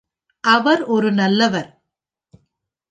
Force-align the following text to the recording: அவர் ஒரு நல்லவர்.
அவர் 0.43 0.81
ஒரு 0.83 1.11
நல்லவர். 1.11 1.69